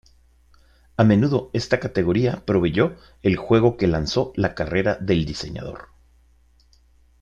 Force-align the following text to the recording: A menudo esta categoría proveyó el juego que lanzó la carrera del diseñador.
A 0.97 1.03
menudo 1.03 1.51
esta 1.53 1.79
categoría 1.79 2.43
proveyó 2.43 2.95
el 3.21 3.35
juego 3.37 3.77
que 3.77 3.85
lanzó 3.85 4.33
la 4.35 4.55
carrera 4.55 4.95
del 4.95 5.25
diseñador. 5.27 5.89